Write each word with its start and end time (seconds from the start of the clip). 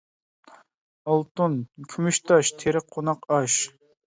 ئالتۇن؟ 1.11 1.57
كۈمۈش 1.93 2.21
تاش، 2.31 2.53
تېرىق؟ 2.65 2.91
قوناق 2.97 3.29
ئاش. 3.37 3.63